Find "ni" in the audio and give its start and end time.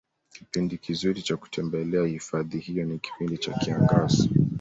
2.85-2.99